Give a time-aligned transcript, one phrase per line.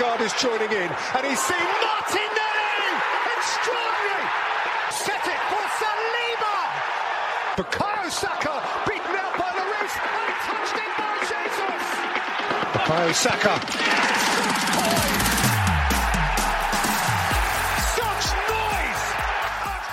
[0.00, 2.88] Odegaard is joining in, and he's seen Martinelli!
[3.36, 4.28] Extraordinary!
[4.92, 6.56] Set it for Saliba!
[7.56, 11.84] Bukayo Saka beaten out by Lloris and touched in by Jesus!
[12.72, 13.54] Bukayo Saka.
[17.92, 19.04] Such noise!
[19.66, 19.84] A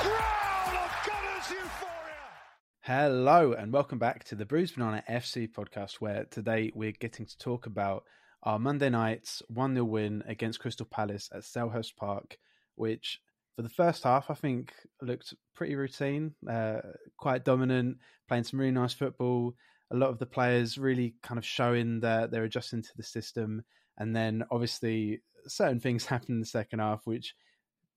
[0.72, 2.32] of Gunners euphoria!
[2.80, 7.38] Hello and welcome back to the Bruised Banana FC podcast, where today we're getting to
[7.38, 8.06] talk about
[8.48, 12.38] our Monday night's 1 0 win against Crystal Palace at Selhurst Park,
[12.76, 13.20] which
[13.58, 16.80] for the first half I think looked pretty routine, uh,
[17.18, 17.98] quite dominant,
[18.30, 19.54] playing some really nice football.
[19.92, 23.66] A lot of the players really kind of showing that they're adjusting to the system.
[23.98, 27.36] And then obviously certain things happened in the second half, which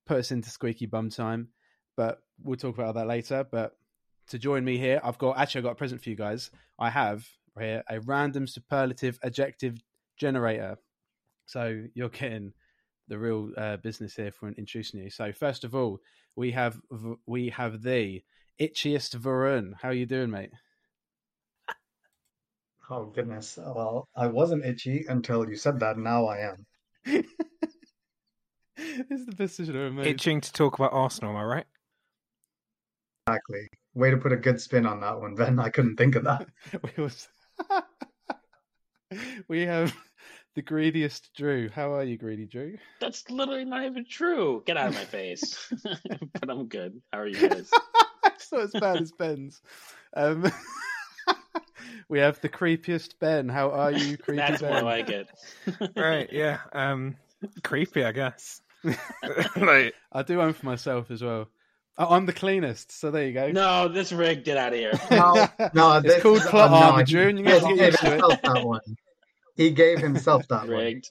[0.05, 1.51] put us into squeaky bum time.
[1.97, 3.47] But we'll talk about that later.
[3.49, 3.77] But
[4.31, 6.51] to join me here, I've got actually I've got a present for you guys.
[6.77, 7.25] I have
[7.57, 9.81] here a random superlative adjective
[10.21, 10.77] generator.
[11.47, 12.53] So you're getting
[13.09, 15.11] the real uh, business here for introducing you.
[15.11, 15.99] So first of all,
[16.37, 16.79] we have
[17.27, 18.23] we have the
[18.61, 19.73] itchiest Varun.
[19.81, 20.51] How are you doing, mate?
[22.89, 23.59] Oh goodness.
[23.59, 25.97] Well, I wasn't itchy until you said that.
[25.97, 26.67] Now I am.
[27.07, 27.25] this
[29.11, 30.07] is the best decision I've made.
[30.07, 31.67] Itching to talk about Arsenal, am I right?
[33.27, 33.69] Exactly.
[33.95, 35.59] Way to put a good spin on that one, Ben.
[35.59, 36.49] I couldn't think of that.
[36.97, 37.29] we, was...
[39.49, 39.95] we have
[40.61, 41.71] the greediest Drew.
[41.71, 42.77] How are you, greedy Drew?
[43.01, 44.63] That's literally not even true.
[44.67, 45.73] Get out of my face.
[46.39, 47.01] but I'm good.
[47.11, 47.71] How are you guys?
[48.27, 49.63] it's not as bad as Ben's.
[50.15, 50.53] Um,
[52.11, 53.49] we have the creepiest Ben.
[53.49, 54.71] How are you, creepy That's Ben?
[54.73, 55.29] more like it.
[55.97, 56.59] right, yeah.
[56.75, 57.17] Um
[57.65, 58.61] creepy, I guess.
[59.57, 61.49] like I do one for myself as well.
[61.97, 63.51] Oh, I'm the cleanest, so there you go.
[63.51, 64.93] No, this rig, get out of here.
[65.11, 67.87] No, no, It's this called is- plot no, armor, Drew, and you gave guys get
[67.93, 68.41] used to it.
[68.43, 68.81] that one.
[69.57, 70.71] He gave himself that one.
[70.71, 71.11] Rigged.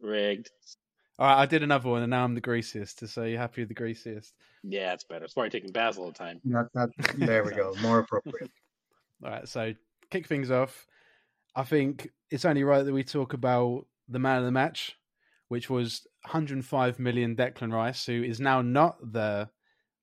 [0.00, 0.50] Rigged.
[1.18, 3.06] All right, I did another one, and now I'm the greasiest.
[3.08, 4.34] So you're happy with the greasiest?
[4.64, 5.24] Yeah, it's better.
[5.24, 6.40] It's probably taking Baz all the time.
[6.44, 7.74] That, that, there we go.
[7.80, 8.50] More appropriate.
[9.24, 9.74] All right, so
[10.10, 10.86] kick things off.
[11.54, 14.96] I think it's only right that we talk about the man of the match,
[15.48, 19.48] which was 105 million Declan Rice, who is now not the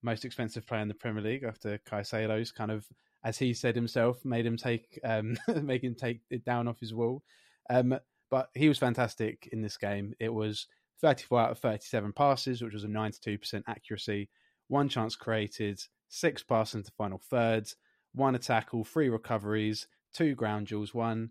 [0.02, 2.88] most expensive player in the Premier League after Caicedo's kind of,
[3.24, 6.94] as he said himself, made him take um, make him take it down off his
[6.94, 7.22] wall.
[7.70, 7.98] Um,
[8.30, 10.14] but he was fantastic in this game.
[10.20, 10.68] It was
[11.02, 14.30] 34 out of 37 passes, which was a 92% accuracy,
[14.68, 17.76] one chance created, six passes into final thirds,
[18.14, 21.30] one tackle, three recoveries, two ground duels, one.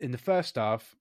[0.00, 0.94] In the first half,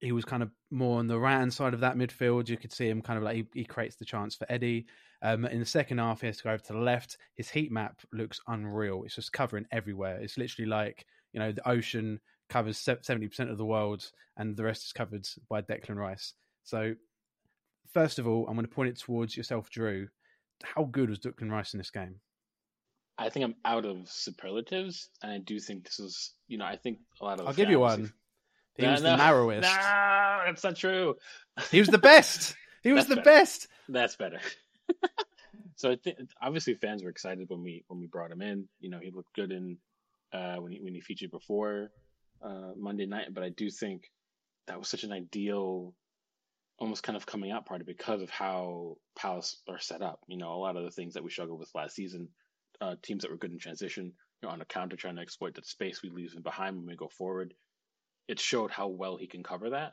[0.00, 2.48] he was kind of more on the right hand side of that midfield.
[2.48, 4.86] You could see him kind of like he, he creates the chance for Eddie.
[5.22, 7.16] Um, in the second half, he has to go over to the left.
[7.34, 9.04] His heat map looks unreal.
[9.04, 10.18] It's just covering everywhere.
[10.20, 14.64] It's literally like you know the ocean covers seventy percent of the world, and the
[14.64, 16.32] rest is covered by Declan Rice.
[16.64, 16.94] So,
[17.92, 20.08] first of all, I'm going to point it towards yourself, Drew.
[20.62, 22.16] How good was Declan Rice in this game?
[23.16, 26.76] I think I'm out of superlatives, and I do think this is, you know, I
[26.76, 27.46] think a lot of.
[27.46, 28.12] I'll give you one.
[28.76, 29.62] He No, was no, the narrowest.
[29.62, 31.14] No, that's not true.
[31.70, 32.56] He was the best.
[32.82, 33.30] He was the better.
[33.30, 33.68] best.
[33.88, 34.40] That's better.
[35.76, 38.68] so I think obviously fans were excited when we when we brought him in.
[38.80, 39.78] You know, he looked good in
[40.32, 41.90] uh, when he when he featured before
[42.44, 43.32] uh, Monday night.
[43.32, 44.10] But I do think
[44.66, 45.94] that was such an ideal,
[46.78, 50.20] almost kind of coming out party because of how Palace are set up.
[50.28, 52.28] You know, a lot of the things that we struggled with last season,
[52.80, 55.54] uh, teams that were good in transition, you know, on a counter trying to exploit
[55.54, 57.54] that space we leave behind when we go forward.
[58.28, 59.92] It showed how well he can cover that.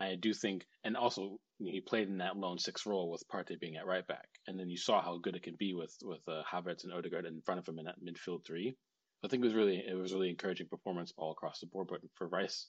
[0.00, 3.76] I do think, and also he played in that lone six role with Partey being
[3.76, 6.42] at right back, and then you saw how good it can be with with uh,
[6.50, 8.76] Havertz and Odegaard in front of him in that midfield three.
[9.24, 11.88] I think it was really it was really encouraging performance all across the board.
[11.88, 12.68] But for Rice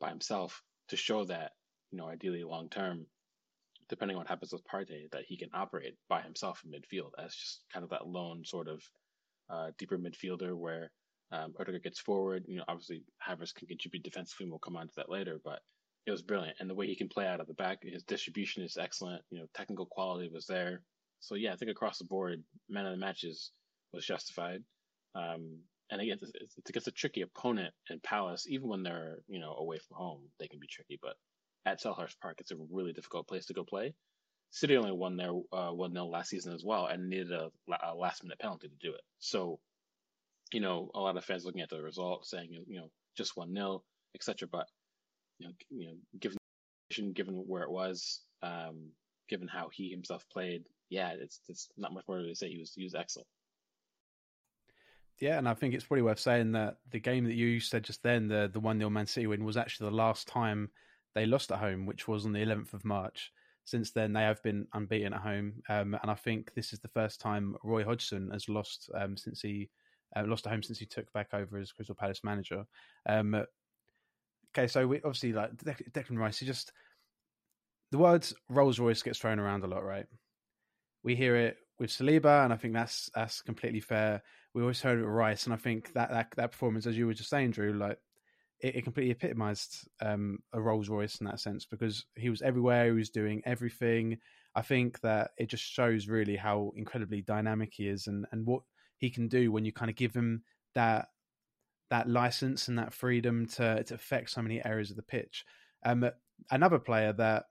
[0.00, 1.52] by himself to show that
[1.90, 3.06] you know ideally long term,
[3.88, 7.34] depending on what happens with Partey, that he can operate by himself in midfield as
[7.34, 8.82] just kind of that lone sort of
[9.50, 10.90] uh, deeper midfielder where
[11.32, 12.44] um, Odegaard gets forward.
[12.46, 14.44] You know, obviously Havertz can contribute defensively.
[14.44, 15.60] and We'll come on to that later, but
[16.06, 16.56] it was brilliant.
[16.60, 19.22] And the way he can play out of the back, his distribution is excellent.
[19.30, 20.82] You know, technical quality was there.
[21.20, 23.52] So yeah, I think across the board, man of the matches
[23.92, 24.62] was justified.
[25.14, 25.58] Um,
[25.92, 28.46] and again, it's, it's against a tricky opponent in Palace.
[28.48, 30.98] Even when they're you know away from home, they can be tricky.
[31.00, 31.16] But
[31.66, 33.94] at Selhurst Park, it's a really difficult place to go play.
[34.50, 37.50] City only won their uh, one 0 last season as well, and needed a,
[37.82, 39.02] a last minute penalty to do it.
[39.18, 39.60] So,
[40.50, 43.54] you know, a lot of fans looking at the result, saying you know just one
[43.54, 43.82] 0
[44.14, 44.48] etc.
[44.50, 44.66] But
[45.38, 48.92] you know, you know, given given where it was, um,
[49.28, 52.48] given how he himself played, yeah, it's it's not much more to say.
[52.48, 53.28] He was he was excellent.
[55.20, 58.02] Yeah, and I think it's probably worth saying that the game that you said just
[58.02, 60.70] then, the the one 0 Man City win, was actually the last time
[61.14, 63.32] they lost at home, which was on the 11th of March.
[63.64, 66.88] Since then, they have been unbeaten at home, um, and I think this is the
[66.88, 69.70] first time Roy Hodgson has lost um, since he
[70.16, 72.64] uh, lost at home since he took back over as Crystal Palace manager.
[73.08, 73.34] Um,
[74.56, 76.38] okay, so we obviously like Declan Rice.
[76.38, 76.72] He just
[77.92, 80.06] the words Rolls Royce gets thrown around a lot, right?
[81.04, 84.22] We hear it with Saliba, and I think that's that's completely fair.
[84.54, 87.06] We always heard it with Rice, and I think that that, that performance, as you
[87.06, 87.98] were just saying, Drew, like
[88.60, 92.86] it, it completely epitomised um, a Rolls Royce in that sense because he was everywhere,
[92.86, 94.18] he was doing everything.
[94.54, 98.62] I think that it just shows really how incredibly dynamic he is, and and what
[98.98, 100.42] he can do when you kind of give him
[100.74, 101.08] that
[101.90, 105.44] that license and that freedom to to affect so many areas of the pitch.
[105.84, 106.08] Um,
[106.50, 107.44] another player that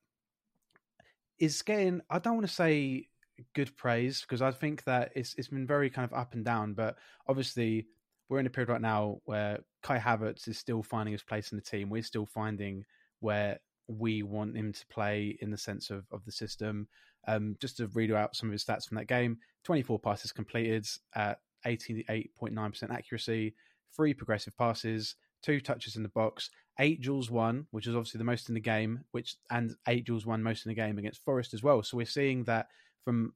[1.37, 3.07] is getting, I don't want to say
[3.53, 6.73] good praise because I think that it's it's been very kind of up and down.
[6.73, 6.97] But
[7.27, 7.87] obviously,
[8.29, 11.57] we're in a period right now where Kai Havertz is still finding his place in
[11.57, 11.89] the team.
[11.89, 12.83] We're still finding
[13.19, 16.87] where we want him to play in the sense of, of the system.
[17.27, 20.87] Um, just to read out some of his stats from that game 24 passes completed
[21.13, 23.53] at 88.9% accuracy,
[23.95, 26.49] three progressive passes, two touches in the box,
[26.79, 30.25] eight duels won, which is obviously the most in the game, which and eight duels
[30.25, 31.83] won most in the game against Forest as well.
[31.83, 32.67] So we're seeing that
[33.03, 33.33] from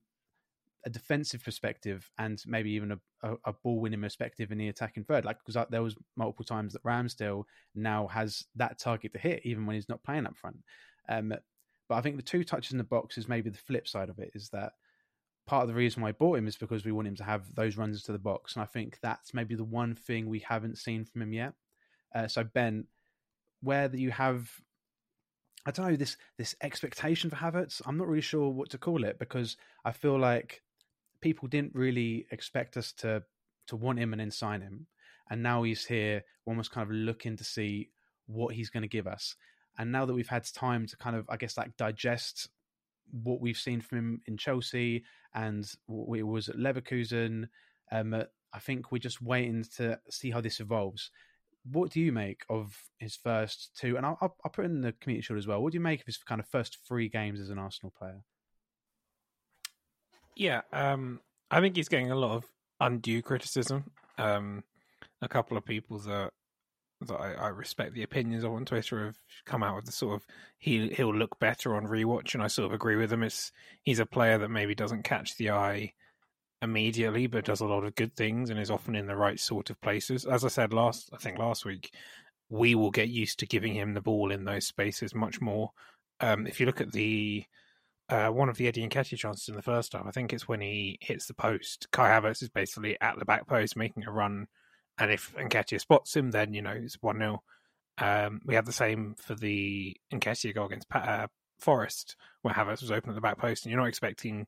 [0.86, 5.04] a defensive perspective and maybe even a, a, a ball winning perspective in the attacking
[5.04, 5.26] third.
[5.26, 9.66] Like because there was multiple times that Ramsdale now has that target to hit even
[9.66, 10.58] when he's not playing up front.
[11.10, 11.34] Um,
[11.88, 14.20] but I think the two touches in the box is maybe the flip side of
[14.20, 14.32] it.
[14.34, 14.74] Is that
[15.48, 17.54] part of the reason why I bought him is because we want him to have
[17.56, 20.78] those runs to the box, and I think that's maybe the one thing we haven't
[20.78, 21.54] seen from him yet.
[22.14, 22.86] Uh, so Ben,
[23.62, 24.50] where that you have
[25.66, 27.82] I don't know this this expectation for Havertz.
[27.86, 30.62] I'm not really sure what to call it because I feel like
[31.22, 33.24] people didn't really expect us to
[33.68, 34.88] to want him and then sign him,
[35.30, 37.90] and now he's here, We're almost kind of looking to see
[38.28, 39.36] what he's going to give us.
[39.78, 42.50] And now that we've had time to kind of, I guess, like digest
[43.12, 45.04] what we've seen from him in Chelsea
[45.34, 47.50] and what it was at Leverkusen,
[47.92, 48.14] um,
[48.54, 51.12] I think we're just waiting to see how this evolves
[51.72, 53.98] what do you make of his first two?
[53.98, 55.62] And I'll, I'll, put in the community shield as well.
[55.62, 58.22] What do you make of his kind of first three games as an Arsenal player?
[60.36, 62.46] Yeah, um, I think he's getting a lot of
[62.80, 63.92] undue criticism.
[64.18, 64.64] Um,
[65.22, 66.32] a couple of people that
[67.02, 70.16] that I, I, respect the opinions of on Twitter have come out with the sort
[70.16, 70.26] of
[70.58, 73.24] he he'll look better on rewatch, and I sort of agree with them.
[73.24, 73.52] It's
[73.84, 75.94] he's a player that maybe doesn't catch the eye
[76.66, 79.70] immediately, but does a lot of good things and is often in the right sort
[79.70, 80.26] of places.
[80.26, 81.94] As I said last, I think last week,
[82.50, 85.72] we will get used to giving him the ball in those spaces much more.
[86.20, 87.46] Um, if you look at the
[88.08, 90.62] uh, one of the Eddie Nketiah chances in the first half, I think it's when
[90.62, 91.88] he hits the post.
[91.92, 94.48] Kai Havertz is basically at the back post making a run,
[95.00, 97.42] and if Nketiah spots him, then you know it's one 0
[97.98, 101.28] um, We had the same for the Nketiah goal against uh,
[101.60, 104.46] Forest, where Havertz was open at the back post, and you're not expecting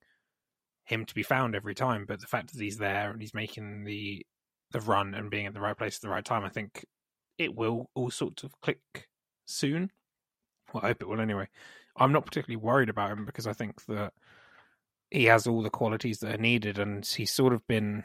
[0.87, 2.05] him to be found every time.
[2.07, 4.25] But the fact that he's there and he's making the
[4.71, 6.85] the run and being at the right place at the right time, I think
[7.37, 9.07] it will all sorts of click
[9.45, 9.91] soon.
[10.73, 11.47] Well, I hope it will anyway.
[11.95, 14.13] I'm not particularly worried about him because I think that
[15.09, 18.03] he has all the qualities that are needed, and he's sort of been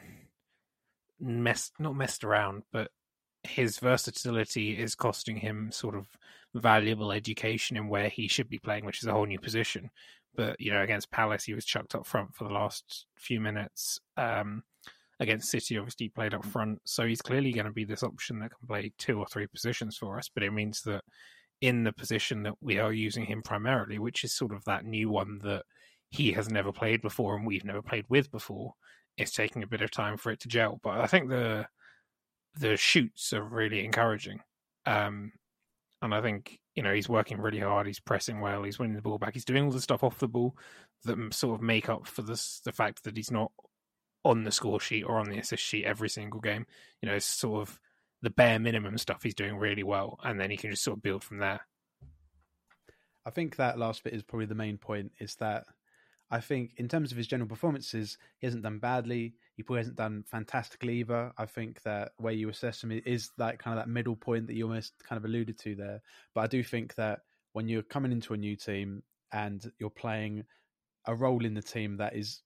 [1.19, 2.91] messed not messed around, but
[3.43, 6.07] his versatility is costing him sort of
[6.53, 9.89] valuable education in where he should be playing, which is a whole new position.
[10.35, 13.99] But you know, against Palace, he was chucked up front for the last few minutes.
[14.17, 14.63] Um,
[15.19, 18.39] against City, obviously, he played up front, so he's clearly going to be this option
[18.39, 20.29] that can play two or three positions for us.
[20.33, 21.03] But it means that
[21.61, 25.09] in the position that we are using him primarily, which is sort of that new
[25.09, 25.63] one that
[26.09, 28.73] he has never played before and we've never played with before,
[29.17, 30.79] it's taking a bit of time for it to gel.
[30.83, 31.67] But I think the
[32.59, 34.39] the shoots are really encouraging.
[34.85, 35.31] Um,
[36.01, 37.87] and I think you know he's working really hard.
[37.87, 38.63] He's pressing well.
[38.63, 39.33] He's winning the ball back.
[39.33, 40.55] He's doing all the stuff off the ball
[41.05, 43.51] that sort of make up for this the fact that he's not
[44.25, 46.65] on the score sheet or on the assist sheet every single game.
[47.01, 47.79] You know, it's sort of
[48.21, 51.03] the bare minimum stuff he's doing really well, and then he can just sort of
[51.03, 51.61] build from there.
[53.25, 55.11] I think that last bit is probably the main point.
[55.19, 55.65] Is that
[56.31, 59.35] I think in terms of his general performances, he hasn't done badly.
[59.55, 61.31] He probably hasn't done fantastically either.
[61.37, 64.55] I think that where you assess him is that kind of that middle point that
[64.55, 66.01] you almost kind of alluded to there.
[66.33, 67.19] But I do think that
[67.53, 70.45] when you're coming into a new team and you're playing
[71.05, 72.41] a role in the team that is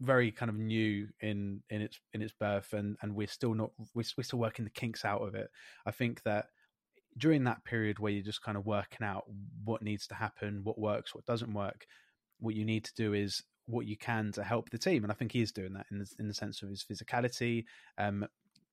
[0.00, 3.70] very kind of new in in its in its birth and and we're still not
[3.94, 5.50] we're, we're still working the kinks out of it
[5.84, 6.46] i think that
[7.18, 9.24] during that period where you're just kind of working out
[9.62, 11.84] what needs to happen what works what doesn't work
[12.38, 15.14] what you need to do is what you can to help the team, and I
[15.14, 17.64] think he is doing that in the, in the sense of his physicality,
[17.98, 18.26] um,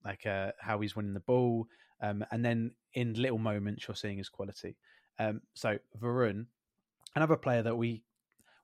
[0.04, 1.68] like uh, how he's winning the ball,
[2.02, 4.76] um, and then in little moments you're seeing his quality.
[5.20, 6.46] Um, so Varun,
[7.16, 8.04] another player that we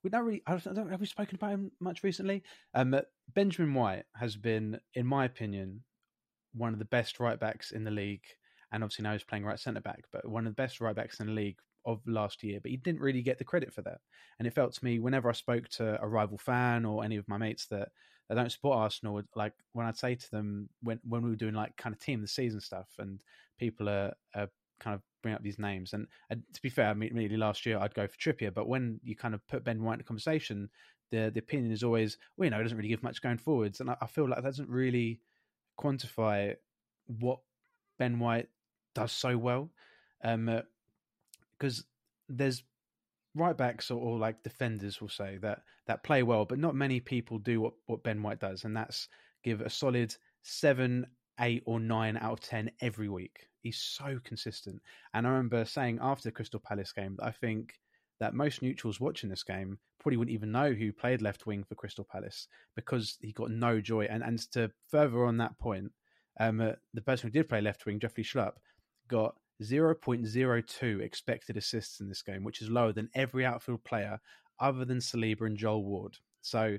[0.03, 2.43] we don't really I don't, have we spoken about him much recently.
[2.73, 2.99] Um,
[3.33, 5.83] Benjamin White has been, in my opinion,
[6.53, 8.25] one of the best right backs in the league,
[8.71, 11.19] and obviously now he's playing right centre back, but one of the best right backs
[11.19, 12.59] in the league of last year.
[12.61, 13.99] But he didn't really get the credit for that,
[14.39, 17.27] and it felt to me whenever I spoke to a rival fan or any of
[17.27, 17.89] my mates that
[18.29, 21.53] they don't support Arsenal, like when I'd say to them when when we were doing
[21.53, 23.19] like kind of team of the season stuff, and
[23.59, 24.49] people are, are
[24.79, 25.93] kind of bring up these names.
[25.93, 28.67] And, and to be fair, I mean, immediately last year I'd go for Trippier, but
[28.67, 30.69] when you kind of put Ben White in the conversation,
[31.11, 33.79] the the opinion is always, well, you know, it doesn't really give much going forwards,
[33.79, 35.19] and I, I feel like that doesn't really
[35.79, 36.55] quantify
[37.19, 37.39] what
[37.99, 38.49] Ben White
[38.95, 39.71] does so well,
[40.23, 40.61] um,
[41.63, 41.85] because
[42.27, 42.63] there's
[43.35, 46.99] right backs or, or, like defenders will say that that play well, but not many
[46.99, 49.07] people do what what Ben White does, and that's
[49.43, 51.07] give a solid seven,
[51.39, 53.47] eight, or nine out of ten every week.
[53.61, 54.81] He's so consistent,
[55.13, 57.73] and I remember saying after the Crystal Palace game that I think
[58.19, 61.75] that most neutrals watching this game probably wouldn't even know who played left wing for
[61.75, 64.05] Crystal Palace because he got no joy.
[64.09, 65.93] And and to further on that point,
[66.41, 68.55] um, uh, the person who did play left wing, Jeffrey Schlupp,
[69.07, 74.19] got 0.02 expected assists in this game, which is lower than every outfield player
[74.59, 76.17] other than Saliba and Joel Ward.
[76.41, 76.77] So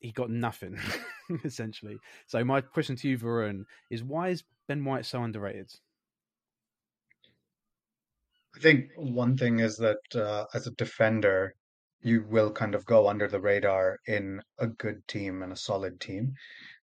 [0.00, 0.78] he got nothing,
[1.44, 1.98] essentially.
[2.26, 5.72] So my question to you, Varun, is why is Ben White so underrated?
[8.54, 11.54] I think one thing is that uh, as a defender,
[12.02, 16.00] you will kind of go under the radar in a good team and a solid
[16.00, 16.34] team.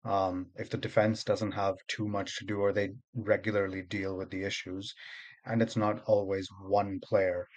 [0.06, 4.30] Um, if the defense doesn't have too much to do or they regularly deal with
[4.30, 4.94] the issues,
[5.46, 7.48] and it's not always one player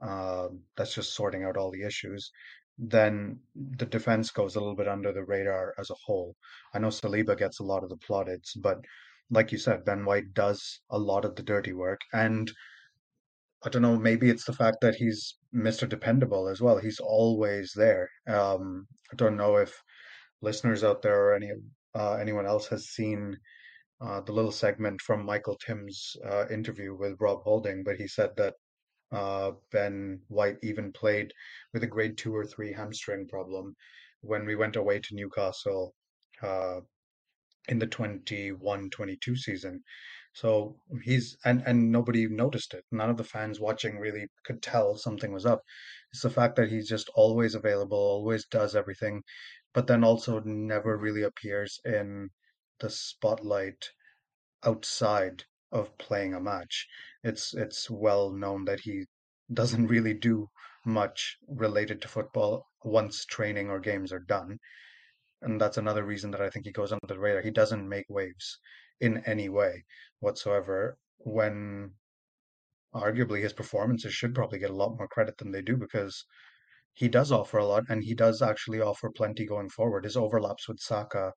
[0.00, 2.30] uh, that's just sorting out all the issues,
[2.78, 6.34] then the defense goes a little bit under the radar as a whole.
[6.74, 8.78] I know Saliba gets a lot of the plaudits, but
[9.30, 12.00] like you said, Ben White does a lot of the dirty work.
[12.12, 12.50] And
[13.64, 15.88] I don't know, maybe it's the fact that he's Mr.
[15.88, 16.78] Dependable as well.
[16.78, 18.10] He's always there.
[18.26, 19.82] Um, I don't know if
[20.40, 21.50] listeners out there or any
[21.94, 23.36] uh, anyone else has seen
[24.00, 28.30] uh, the little segment from Michael Tim's uh, interview with Rob Holding, but he said
[28.36, 28.54] that
[29.12, 31.32] uh, Ben White even played
[31.72, 33.76] with a grade two or three hamstring problem
[34.22, 35.94] when we went away to Newcastle
[36.42, 36.80] uh,
[37.68, 39.82] in the 21-22 season.
[40.34, 42.84] So he's and and nobody noticed it.
[42.90, 45.62] None of the fans watching really could tell something was up.
[46.12, 49.22] It's the fact that he's just always available, always does everything,
[49.72, 52.30] but then also never really appears in
[52.80, 53.90] the spotlight
[54.64, 56.88] outside of playing a match.
[57.22, 59.06] It's it's well known that he
[59.52, 60.50] doesn't really do
[60.84, 64.58] much related to football once training or games are done.
[65.42, 67.42] And that's another reason that I think he goes under the radar.
[67.42, 68.58] He doesn't make waves
[69.00, 69.84] in any way
[70.20, 71.92] whatsoever when
[72.94, 76.24] arguably his performances should probably get a lot more credit than they do because
[76.94, 80.04] he does offer a lot and he does actually offer plenty going forward.
[80.04, 81.32] His overlaps with Saka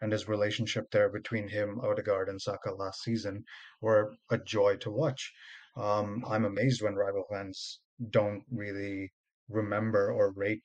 [0.00, 3.44] and his relationship there between him, Odegaard, and Saka last season
[3.80, 5.32] were a joy to watch.
[5.76, 9.12] Um, I'm amazed when rival fans don't really
[9.48, 10.62] remember or rate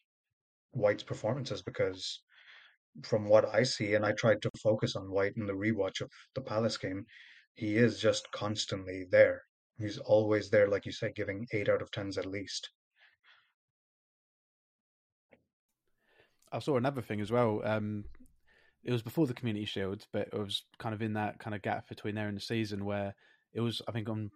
[0.72, 2.22] White's performances because
[3.02, 6.12] from what I see, and I tried to focus on White in the rewatch of
[6.36, 7.06] the Palace game,
[7.56, 9.44] he is just constantly there.
[9.80, 12.70] He's always there, like you say, giving eight out of tens at least.
[16.52, 17.62] I saw another thing as well.
[17.66, 18.06] Um,
[18.84, 21.64] it was before the Community Shield, but it was kind of in that kind of
[21.64, 23.16] gap between there and the season where
[23.54, 24.30] it was, I think, on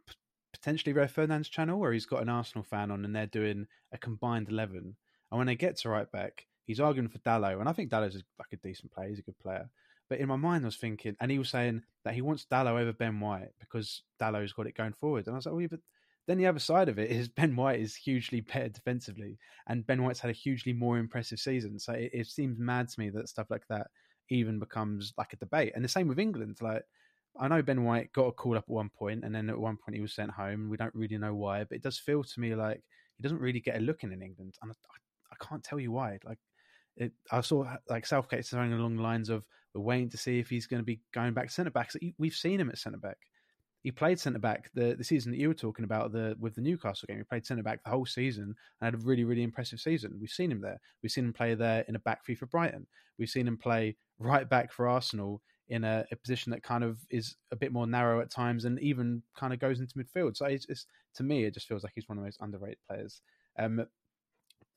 [0.54, 3.98] potentially Rio Ferdinand's channel where he's got an Arsenal fan on and they're doing a
[3.98, 4.96] combined 11.
[5.32, 7.60] And when they get to right back, he's arguing for Dalot.
[7.60, 9.70] And I think Dalot's like a decent player, he's a good player.
[10.10, 12.80] But in my mind, I was thinking, and he was saying that he wants Dalot
[12.80, 15.28] over Ben White because Dalot's got it going forward.
[15.28, 15.82] And I was like, well, yeah, but
[16.28, 20.04] then the other side of it is Ben White is hugely better defensively, and Ben
[20.04, 21.80] White's had a hugely more impressive season.
[21.80, 23.88] So it, it seems mad to me that stuff like that
[24.30, 25.72] even becomes like a debate.
[25.74, 26.58] And the same with England.
[26.62, 26.84] Like
[27.40, 29.78] I know Ben White got a call up at one point, and then at one
[29.78, 30.70] point he was sent home.
[30.70, 32.82] We don't really know why, but it does feel to me like
[33.16, 34.76] he doesn't really get a look in in England, and I,
[35.32, 36.20] I can't tell you why.
[36.26, 36.40] Like
[36.98, 40.50] it, I saw like Southgate saying along the lines of we're waiting to see if
[40.50, 41.92] he's going to be going back to centre back.
[41.92, 43.18] So we've seen him at centre back.
[43.84, 46.62] He played centre back the, the season that you were talking about the with the
[46.62, 47.18] Newcastle game.
[47.18, 50.18] He played centre back the whole season and had a really really impressive season.
[50.20, 50.80] We've seen him there.
[51.02, 52.88] We've seen him play there in a back three for Brighton.
[53.18, 56.98] We've seen him play right back for Arsenal in a, a, position that kind of
[57.10, 60.38] is a bit more narrow at times and even kind of goes into midfield.
[60.38, 60.86] So it's, it's
[61.16, 63.22] to me, it just feels like he's one of the most underrated players.
[63.60, 63.86] Um,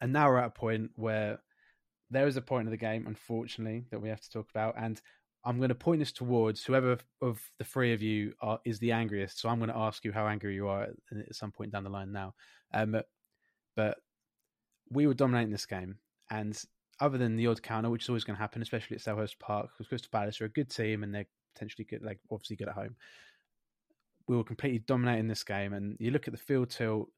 [0.01, 1.39] and now we're at a point where
[2.11, 4.75] there is a point of the game, unfortunately, that we have to talk about.
[4.77, 5.01] And
[5.45, 8.93] I'm going to point this towards whoever of the three of you are, is the
[8.93, 9.41] angriest.
[9.41, 11.91] So I'm going to ask you how angry you are at, some point down the
[11.91, 12.35] line now.
[12.75, 13.01] Um,
[13.77, 13.97] but
[14.91, 15.97] we were dominating this game,
[16.31, 16.61] and
[17.01, 19.71] other than the odd counter, which is always going to happen, especially at Selhurst Park,
[19.73, 22.75] because Crystal Palace are a good team and they're potentially good, like obviously good at
[22.75, 22.97] home.
[24.29, 27.09] We were completely dominating this game, and you look at the field tilt,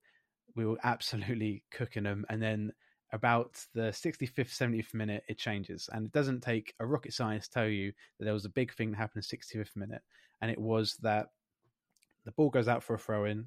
[0.55, 2.73] we were absolutely cooking them, and then
[3.13, 5.89] about the 65th, 70th minute, it changes.
[5.93, 8.73] And it doesn't take a rocket science to tell you that there was a big
[8.75, 10.03] thing that happened in the 65th minute.
[10.41, 11.29] And it was that
[12.25, 13.47] the ball goes out for a throw in.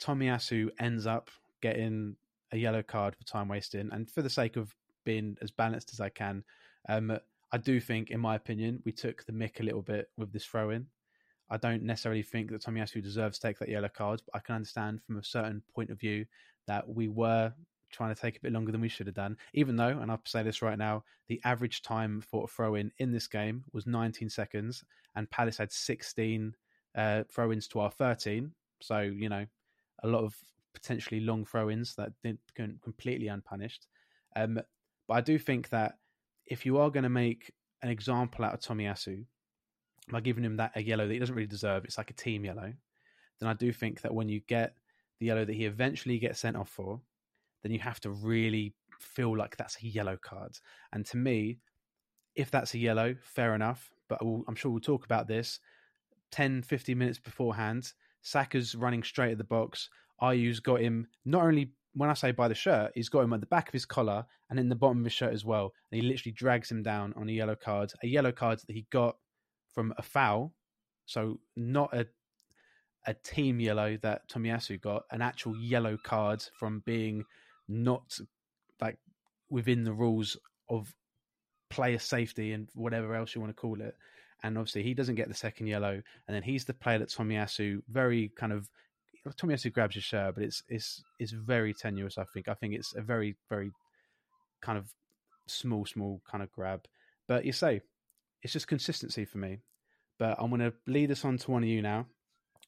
[0.00, 1.30] Tomiyasu ends up
[1.62, 2.16] getting
[2.52, 3.88] a yellow card for time wasting.
[3.92, 6.44] And for the sake of being as balanced as I can,
[6.88, 7.18] um,
[7.52, 10.44] I do think, in my opinion, we took the mick a little bit with this
[10.44, 10.86] throw in.
[11.48, 14.56] I don't necessarily think that Tomiyasu deserves to take that yellow card, but I can
[14.56, 16.26] understand from a certain point of view
[16.66, 17.52] that we were
[17.90, 19.36] trying to take a bit longer than we should have done.
[19.54, 22.90] Even though, and I'll say this right now, the average time for a throw in
[22.98, 26.54] in this game was 19 seconds, and Palace had 16
[26.96, 28.52] uh, throw ins to our 13.
[28.80, 29.46] So, you know,
[30.02, 30.34] a lot of
[30.74, 32.40] potentially long throw ins that didn't
[32.82, 33.86] completely unpunished.
[34.34, 34.60] Um,
[35.08, 35.94] but I do think that
[36.46, 37.52] if you are going to make
[37.82, 39.24] an example out of Tomiyasu
[40.10, 42.44] by giving him that a yellow that he doesn't really deserve, it's like a team
[42.44, 42.72] yellow,
[43.40, 44.74] then I do think that when you get
[45.18, 47.00] the yellow that he eventually gets sent off for,
[47.62, 50.58] then you have to really feel like that's a yellow card.
[50.92, 51.58] And to me,
[52.34, 53.90] if that's a yellow, fair enough.
[54.08, 55.58] But we'll, I'm sure we'll talk about this
[56.32, 57.92] 10, 15 minutes beforehand.
[58.22, 59.88] Saka's running straight at the box.
[60.20, 63.40] Ayew's got him not only when I say by the shirt, he's got him at
[63.40, 65.72] the back of his collar and in the bottom of his shirt as well.
[65.90, 68.86] And he literally drags him down on a yellow card, a yellow card that he
[68.90, 69.16] got
[69.74, 70.52] from a foul.
[71.06, 72.06] So not a
[73.06, 77.24] a team yellow that Tomiyasu got, an actual yellow card from being
[77.68, 78.18] not
[78.80, 78.98] like
[79.50, 80.36] within the rules
[80.68, 80.94] of
[81.70, 83.94] player safety and whatever else you want to call it.
[84.42, 87.80] And obviously, he doesn't get the second yellow, and then he's the player that Tomiyasu
[87.88, 88.68] very kind of
[89.34, 92.18] Tomiyasu grabs his shirt, but it's it's it's very tenuous.
[92.18, 92.48] I think.
[92.48, 93.70] I think it's a very very
[94.60, 94.92] kind of
[95.46, 96.84] small small kind of grab.
[97.26, 97.80] But you say
[98.42, 99.58] it's just consistency for me.
[100.18, 102.06] But I'm going to lead us on to one of you now.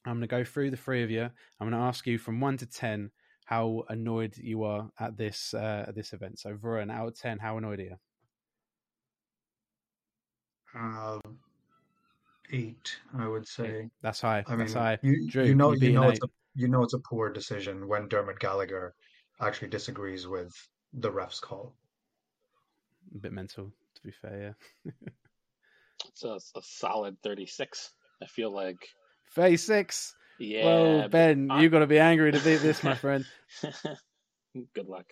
[0.05, 1.23] I'm going to go through the three of you.
[1.23, 3.11] I'm going to ask you from one to ten
[3.49, 6.37] how annoyed you are at this uh, at this event.
[6.37, 7.95] So, Varun, out of ten, how annoyed are you?
[10.77, 11.19] Uh,
[12.51, 13.89] eight, I would say.
[14.03, 14.43] That's high.
[14.45, 14.99] I That's mean, high.
[15.01, 17.87] you, Drew, you know, you you know, it's a, you know, it's a poor decision
[17.87, 18.93] when Dermot Gallagher
[19.41, 20.53] actually disagrees with
[20.93, 21.73] the ref's call.
[23.15, 24.55] A bit mental, to be fair.
[24.85, 24.91] Yeah.
[26.07, 27.91] It's a, a solid 36.
[28.23, 28.87] I feel like.
[29.35, 30.15] 36.
[30.39, 30.65] Yeah.
[30.65, 33.25] well, Ben, I- you got to be angry to beat this, my friend.
[34.73, 35.05] Good luck.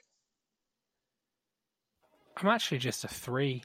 [2.37, 3.63] I'm actually just a three.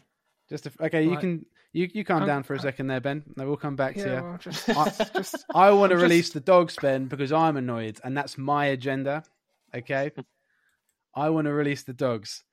[0.49, 3.23] Just a, okay, you can you you calm I'm- down for a second there, Ben.
[3.37, 4.07] No, we'll come back to you.
[4.23, 8.01] well, just, I- just I want to I'm release the dogs, Ben, because I'm annoyed,
[8.05, 9.23] and that's my agenda.
[9.75, 10.11] Okay,
[11.15, 12.45] I want to release the dogs.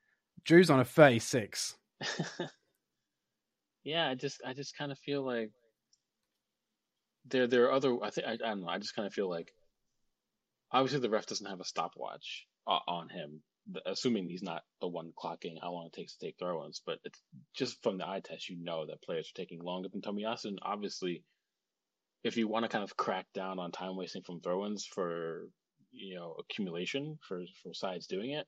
[0.46, 1.76] Drew's on a 36.
[3.84, 5.52] yeah, I just I just kind of feel like
[7.26, 9.30] there there are other I think I, I don't know I just kind of feel
[9.30, 9.52] like
[10.72, 13.42] obviously the ref doesn't have a stopwatch uh, on him
[13.86, 17.22] assuming he's not the one clocking how long it takes to take throw-ins but it's
[17.56, 20.60] just from the eye test you know that players are taking longer than Tomiyasu and
[20.64, 21.24] obviously
[22.24, 25.50] if you want to kind of crack down on time wasting from throw-ins for
[25.92, 28.48] you know accumulation for for sides doing it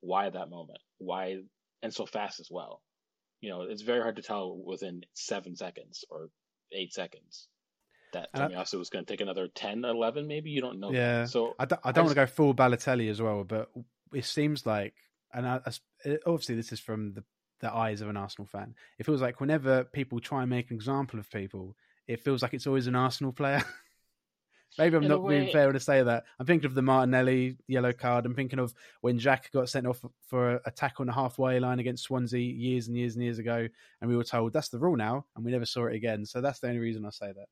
[0.00, 0.78] why that moment?
[0.98, 1.38] Why
[1.82, 2.82] and so fast as well?
[3.40, 6.30] You know, it's very hard to tell within seven seconds or
[6.72, 7.48] eight seconds
[8.20, 10.50] that And I- was going to take another 10, 11, maybe.
[10.50, 10.90] You don't know.
[10.92, 10.96] that.
[10.98, 11.24] Yeah.
[11.26, 13.70] So I don't, I don't I want to go full Balotelli as well, but
[14.12, 14.94] it seems like,
[15.34, 15.60] and I,
[16.26, 17.24] obviously this is from the,
[17.60, 18.74] the eyes of an Arsenal fan.
[18.98, 21.76] It feels like whenever people try and make an example of people,
[22.06, 23.62] it feels like it's always an Arsenal player.
[24.78, 26.24] Maybe I'm In not being way- fair to say that.
[26.38, 28.26] I'm thinking of the Martinelli yellow card.
[28.26, 31.78] I'm thinking of when Jack got sent off for a tackle on the halfway line
[31.78, 33.68] against Swansea years and years and years ago,
[34.00, 36.26] and we were told that's the rule now, and we never saw it again.
[36.26, 37.46] So that's the only reason I say that.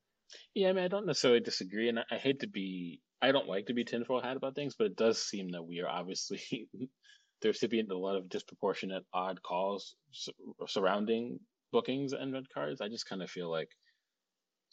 [0.53, 3.01] Yeah, I mean, I don't necessarily disagree, and I, I hate to be.
[3.21, 5.79] I don't like to be tinfoil hat about things, but it does seem that we
[5.81, 6.69] are obviously
[7.41, 10.33] the recipient of a lot of disproportionate, odd calls su-
[10.67, 11.39] surrounding
[11.71, 12.81] bookings and red cards.
[12.81, 13.69] I just kind of feel like,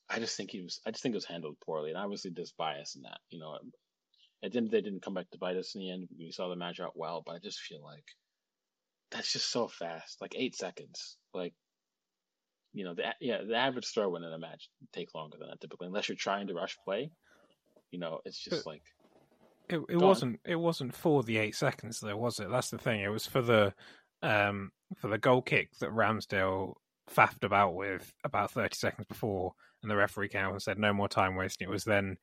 [0.09, 0.81] I just think he was.
[0.87, 3.20] I just think it was handled poorly, and obviously there's bias in that.
[3.31, 3.72] You know, um,
[4.44, 6.09] at the end they didn't come back to bite us in the end.
[6.18, 8.05] We saw the match out well, but I just feel like
[9.11, 11.55] that's just so fast, like eight seconds, like
[12.74, 15.61] you know, the yeah, the average throw in in a match take longer than that
[15.61, 17.11] typically, unless you're trying to rush play.
[17.90, 18.82] You know, it's just But- like
[19.68, 20.08] It, it Go on.
[20.08, 20.40] wasn't.
[20.44, 22.48] It wasn't for the eight seconds, though, was it?
[22.50, 23.00] That's the thing.
[23.00, 23.72] It was for the
[24.22, 26.74] um for the goal kick that Ramsdale
[27.11, 30.92] faffed about with about 30 seconds before, and the referee came out and said no
[30.92, 31.68] more time wasting.
[31.68, 32.16] It was then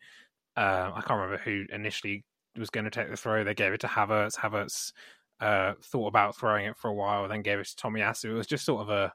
[0.57, 2.23] uh, I can't remember who initially
[2.57, 3.43] was going to take the throw.
[3.43, 4.35] They gave it to Havertz.
[4.35, 4.91] Havertz
[5.39, 8.25] uh, thought about throwing it for a while, then gave it to Tommy Tomiyasu.
[8.31, 9.13] It was just sort of a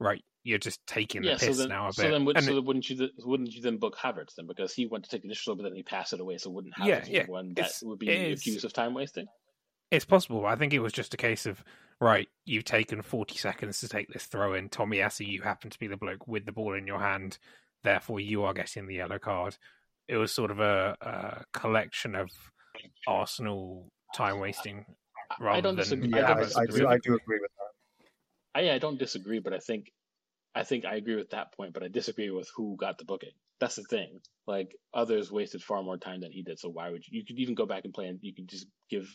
[0.00, 0.22] right.
[0.46, 1.94] You're just taking Yeah, the so piss then, now a bit.
[1.96, 4.34] so then, would, And so it- then wouldn't you th- wouldn't you then book Havertz
[4.36, 6.50] then because he went to take the initial, but then he passed it away, so
[6.50, 8.92] wouldn't Havertz Yeah, be yeah, one that it's- would be it is- accused of time
[8.92, 9.26] wasting?
[9.90, 10.44] It's possible.
[10.44, 11.62] I think it was just a case of
[12.00, 12.28] right.
[12.44, 14.68] You've taken forty seconds to take this throw in.
[14.68, 17.38] Tommy Tomiyasu, you happen to be the bloke with the ball in your hand,
[17.84, 19.56] therefore you are getting the yellow card.
[20.08, 22.30] It was sort of a, a collection of
[23.06, 24.84] Arsenal time wasting.
[25.30, 26.10] I Rather don't than disagree.
[26.10, 26.88] Yeah, I I, don't I do.
[26.88, 27.63] I do agree with that.
[28.54, 29.90] I, I don't disagree, but I think
[30.54, 33.32] I think I agree with that point, but I disagree with who got the booking.
[33.60, 34.20] That's the thing.
[34.46, 37.20] Like others wasted far more time than he did, so why would you?
[37.20, 39.08] You could even go back and play, and you could just give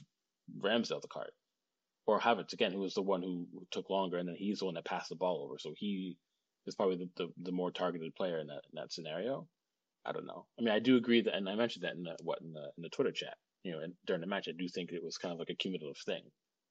[0.59, 1.31] Ramsdale the card,
[2.05, 4.75] or Havertz again, who was the one who took longer, and then he's the one
[4.75, 5.57] that passed the ball over.
[5.59, 6.17] So he
[6.65, 9.47] is probably the, the, the more targeted player in that in that scenario.
[10.05, 10.45] I don't know.
[10.57, 12.71] I mean, I do agree that, and I mentioned that in the what in the
[12.77, 13.35] in the Twitter chat.
[13.63, 15.55] You know, and during the match, I do think it was kind of like a
[15.55, 16.23] cumulative thing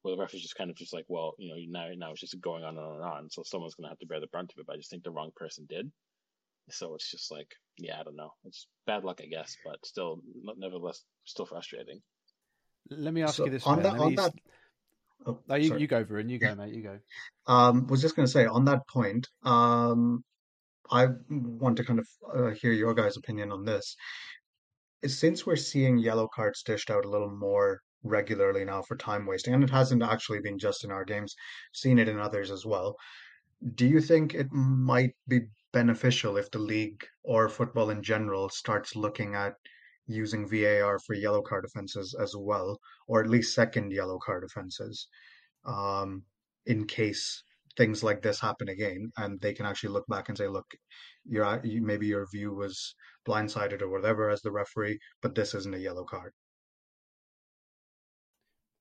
[0.02, 2.20] where the ref is just kind of just like, well, you know, now now it's
[2.20, 3.30] just going on and on and on.
[3.30, 4.66] So someone's gonna have to bear the brunt of it.
[4.66, 5.90] But I just think the wrong person did.
[6.70, 8.32] So it's just like, yeah, I don't know.
[8.44, 10.20] It's bad luck, I guess, but still,
[10.56, 12.00] nevertheless, still frustrating.
[12.90, 13.66] Let me ask So you this.
[13.66, 14.32] on that, on that.
[15.26, 16.30] Oh, No, you, you go, Varun.
[16.30, 16.74] You go, mate.
[16.74, 16.98] You go.
[17.46, 20.24] Um, was just going to say on that point, um,
[20.90, 23.96] I want to kind of uh, hear your guys' opinion on this.
[25.06, 29.54] Since we're seeing yellow cards dished out a little more regularly now for time wasting,
[29.54, 31.34] and it hasn't actually been just in our games,
[31.72, 32.96] seen it in others as well.
[33.74, 38.96] Do you think it might be beneficial if the league or football in general starts
[38.96, 39.54] looking at
[40.06, 45.08] using VAR for yellow card offenses as well, or at least second yellow card offenses,
[45.66, 46.22] um,
[46.66, 47.42] in case
[47.76, 50.66] things like this happen again, and they can actually look back and say, "Look,
[51.24, 52.94] you, maybe your view was
[53.26, 56.32] blindsided or whatever as the referee, but this isn't a yellow card."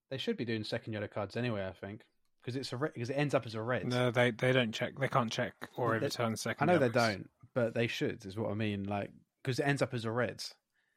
[0.10, 1.66] They should be doing second yellow cards anyway.
[1.68, 2.02] I think
[2.42, 3.88] because it's a because it ends up as a red.
[3.88, 4.98] No, they they don't check.
[5.00, 6.68] They can't check or They- overturn I second.
[6.68, 8.26] know they don't, but they should.
[8.26, 8.84] Is what I mean.
[8.86, 9.12] Like
[9.44, 10.44] because it ends up as a red.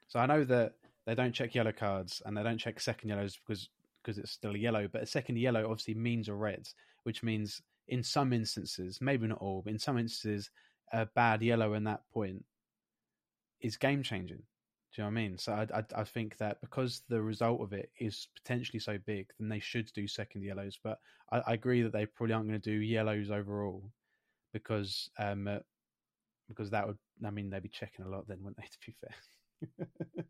[0.08, 0.74] So I know that
[1.06, 3.68] they don't check yellow cards and they don't check second yellows because
[4.02, 4.88] because it's still a yellow.
[4.88, 6.68] But a second yellow obviously means a red,
[7.02, 10.50] which means in some instances, maybe not all, but in some instances,
[10.92, 12.44] a bad yellow in that point
[13.60, 14.42] is game changing.
[14.94, 15.38] Do you know what I mean?
[15.38, 19.28] So I, I I think that because the result of it is potentially so big,
[19.38, 20.78] then they should do second yellows.
[20.82, 20.98] But
[21.30, 23.84] I, I agree that they probably aren't going to do yellows overall
[24.52, 25.58] because um uh,
[26.48, 28.64] because that would I mean they'd be checking a lot then, wouldn't they?
[28.70, 30.24] To be fair.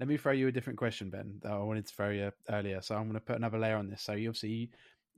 [0.00, 1.38] Let me throw you a different question, Ben.
[1.42, 2.80] That I wanted to throw you earlier.
[2.80, 4.02] So I'm going to put another layer on this.
[4.02, 4.70] So you obviously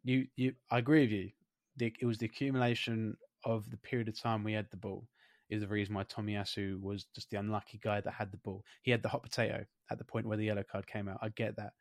[0.03, 1.31] you you, I agree with you.
[1.77, 5.07] The, it was the accumulation of the period of time we had the ball
[5.53, 8.65] is the reason why Tomiyasu was just the unlucky guy that had the ball.
[8.83, 11.19] He had the hot potato at the point where the yellow card came out.
[11.21, 11.75] I get that.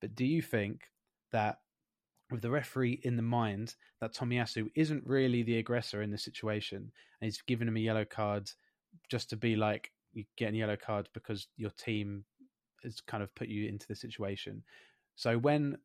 [0.00, 0.82] But do you think
[1.32, 1.58] that
[2.30, 6.92] with the referee in the mind that Tomiyasu isn't really the aggressor in the situation
[7.20, 8.50] and he's given him a yellow card
[9.08, 12.24] just to be like you get a yellow card because your team
[12.84, 14.62] has kind of put you into the situation.
[15.16, 15.78] So when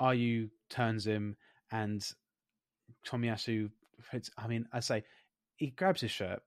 [0.00, 1.36] Ayew turns him
[1.70, 2.06] and
[3.06, 3.70] Tomiyasu
[4.38, 5.04] I mean, I say
[5.56, 6.42] he grabs his shirt.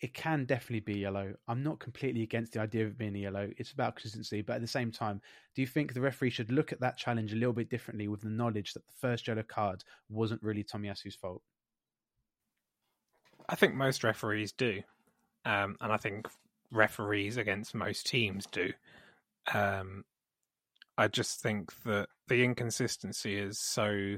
[0.00, 1.34] It can definitely be yellow.
[1.46, 3.50] I'm not completely against the idea of it being yellow.
[3.58, 5.20] It's about consistency, but at the same time,
[5.54, 8.22] do you think the referee should look at that challenge a little bit differently with
[8.22, 11.42] the knowledge that the first yellow card wasn't really Tomiyasu's fault?
[13.46, 14.80] I think most referees do,
[15.44, 16.28] um, and I think
[16.70, 18.72] referees against most teams do.
[19.52, 20.04] Um,
[20.96, 24.16] I just think that the inconsistency is so,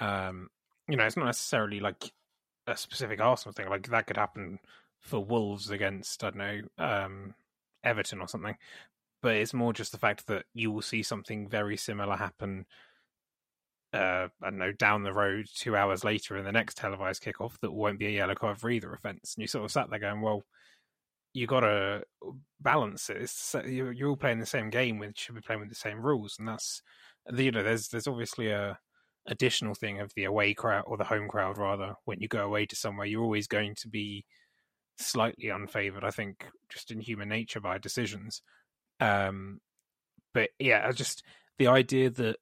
[0.00, 0.48] um,
[0.88, 2.12] you know, it's not necessarily like
[2.66, 3.68] a specific Arsenal thing.
[3.68, 4.58] Like that could happen
[5.00, 7.34] for Wolves against I don't know um,
[7.84, 8.56] Everton or something,
[9.22, 12.66] but it's more just the fact that you will see something very similar happen
[13.92, 17.58] uh, I don't know, down the road two hours later in the next televised kickoff
[17.60, 19.34] that won't be a yellow card for either offence.
[19.34, 20.42] And you sort of sat there going, well,
[21.32, 22.02] you got to
[22.60, 23.30] balance it.
[23.66, 26.48] You're all playing the same game, which should be playing with the same rules, and
[26.48, 26.82] that's
[27.34, 28.78] you know, there's there's obviously a
[29.28, 31.94] additional thing of the away crowd or the home crowd rather.
[32.04, 34.24] When you go away to somewhere, you're always going to be
[34.98, 36.04] slightly unfavored.
[36.04, 38.42] I think just in human nature by decisions.
[39.00, 39.60] Um,
[40.32, 41.22] but yeah, I just
[41.58, 42.36] the idea that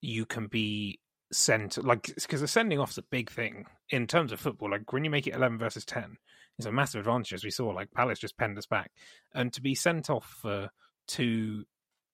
[0.00, 0.98] you can be
[1.32, 4.70] sent like because the sending off's a big thing in terms of football.
[4.70, 6.16] Like when you make it eleven versus ten,
[6.58, 7.32] it's a massive advantage.
[7.32, 8.90] As we saw, like Palace just penned us back,
[9.34, 10.70] and to be sent off for
[11.08, 11.64] two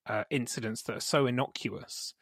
[0.07, 2.15] uh, incidents that are so innocuous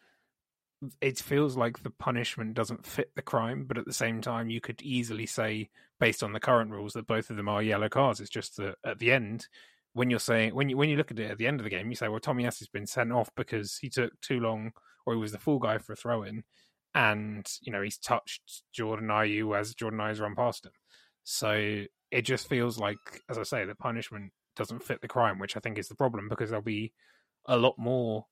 [1.01, 4.61] it feels like the punishment doesn't fit the crime, but at the same time, you
[4.61, 8.21] could easily say, based on the current rules, that both of them are yellow cards.
[8.21, 9.47] It's just that at the end,
[9.95, 11.71] when you're saying when you when you look at it at the end of the
[11.71, 14.73] game, you say, well, Tomiyasu's been sent off because he took too long,
[15.07, 16.45] or he was the full guy for a throw in,
[16.95, 20.73] and you know he's touched Jordan Ayew as Jordan Ayew's run past him.
[21.25, 25.57] So it just feels like, as I say, the punishment doesn't fit the crime, which
[25.57, 26.93] I think is the problem because there'll be
[27.47, 28.27] a lot more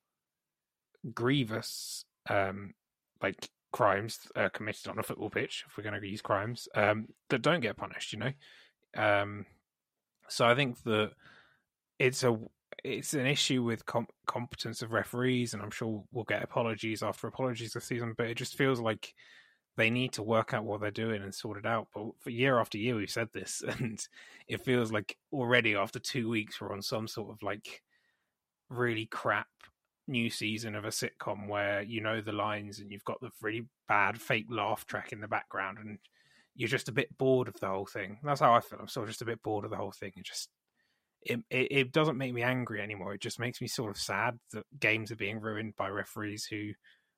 [1.13, 2.75] grievous um,
[3.23, 7.09] like crimes uh, committed on a football pitch, if we're going to use crimes, um,
[7.31, 8.13] that don't get punished.
[8.13, 8.33] You know,
[8.97, 9.47] um,
[10.29, 11.13] so I think that
[11.99, 12.39] it's a
[12.83, 17.27] it's an issue with com- competence of referees, and I'm sure we'll get apologies after
[17.27, 18.15] apologies this season.
[18.17, 19.15] But it just feels like
[19.77, 21.89] they need to work out what they're doing and sort it out.
[21.95, 23.99] But for year after year, we've said this, and
[24.49, 27.83] it feels like already after two weeks, we're on some sort of like
[28.69, 29.49] really crap
[30.07, 33.67] new season of a sitcom where you know the lines and you've got the really
[33.89, 35.99] bad fake laugh track in the background and
[36.55, 38.19] you're just a bit bored of the whole thing.
[38.23, 38.79] That's how I feel.
[38.81, 40.13] I'm sort of just a bit bored of the whole thing.
[40.17, 40.51] It just
[41.23, 43.15] it, it, it doesn't make me angry anymore.
[43.15, 46.73] It just makes me sort of sad that games are being ruined by referees who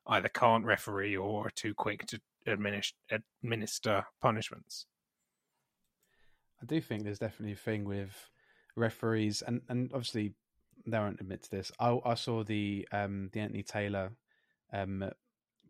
[0.07, 2.95] either can't referee or are too quick to administer,
[3.43, 4.87] administer punishments.
[6.63, 8.31] I do think there's definitely a thing with
[8.77, 10.35] referees, and, and obviously
[10.87, 11.73] they won't admit to this.
[11.81, 14.13] I, I saw the um, the Anthony Taylor
[14.73, 15.05] um,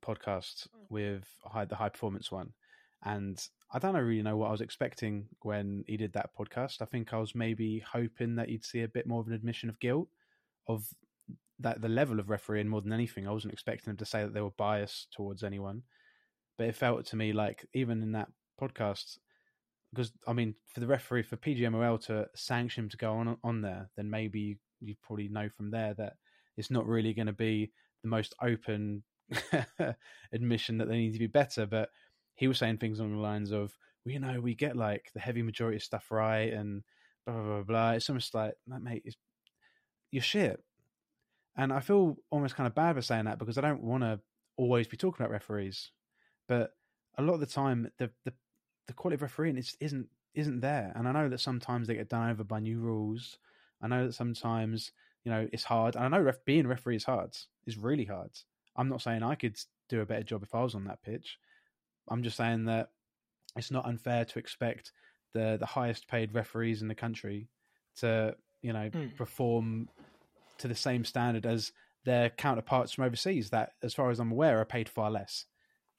[0.05, 2.53] podcast with high, the high performance one,
[3.05, 6.83] and I don't really know what I was expecting when he did that podcast.
[6.83, 9.69] I think I was maybe hoping that you'd see a bit more of an admission
[9.69, 10.09] of guilt
[10.69, 10.87] of
[11.59, 13.27] that the level of refereeing more than anything.
[13.27, 15.83] I wasn't expecting them to say that they were biased towards anyone,
[16.59, 18.29] but it felt to me like even in that
[18.61, 19.19] podcast,
[19.93, 23.63] because I mean, for the referee for PGMOL to sanction him to go on on
[23.63, 26.15] there, then maybe you probably know from there that
[26.57, 27.71] it's not really going to be
[28.03, 29.03] the most open
[30.33, 31.67] admission that they need to be better.
[31.67, 31.91] But
[32.35, 35.21] he was saying things along the lines of, well, you know, we get like the
[35.21, 36.83] heavy majority of stuff right and
[37.27, 37.91] blah, blah, blah, blah.
[37.93, 39.17] It's almost like, mate, it's,
[40.11, 40.63] you're shit.
[41.57, 44.21] And I feel almost kind of bad for saying that because I don't want to
[44.57, 45.91] always be talking about referees.
[46.49, 46.73] But
[47.19, 48.33] a lot of the time, the, the,
[48.87, 50.93] the quality of refereeing is, isn't isn't there.
[50.95, 53.39] And I know that sometimes they get done over by new rules
[53.83, 54.93] I know that sometimes
[55.25, 57.37] you know it's hard, and I know ref- being a referee is hard.
[57.67, 58.31] It's really hard.
[58.77, 59.57] I'm not saying I could
[59.89, 61.39] do a better job if I was on that pitch.
[62.09, 62.91] I'm just saying that
[63.57, 64.93] it's not unfair to expect
[65.33, 67.49] the the highest paid referees in the country
[67.99, 69.15] to you know mm.
[69.17, 69.89] perform
[70.59, 71.73] to the same standard as
[72.05, 75.47] their counterparts from overseas that as far as i'm aware are paid far less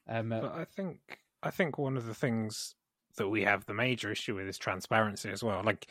[0.10, 2.76] um, uh, but i think i think one of the things
[3.18, 5.88] that we have the major issue with is transparency as well like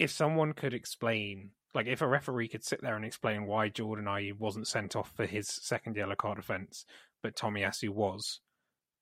[0.00, 4.06] if someone could explain, like if a referee could sit there and explain why Jordan
[4.06, 6.86] Ayew wasn't sent off for his second yellow card offence,
[7.22, 8.40] but Tomiyasu was,